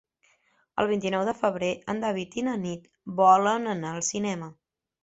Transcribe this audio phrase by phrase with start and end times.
[0.83, 2.91] El vint-i-nou de febrer en David i na Nit
[3.23, 4.53] volen anar al cinema.